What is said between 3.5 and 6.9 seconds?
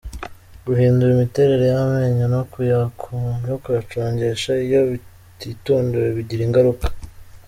kuyacongesha iyo bititondewe bigira ingaruka